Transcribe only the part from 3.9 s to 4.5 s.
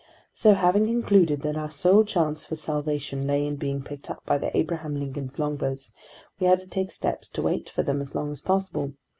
up by the